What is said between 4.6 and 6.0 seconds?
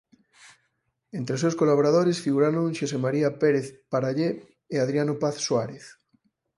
e Adriano Paz Suárez.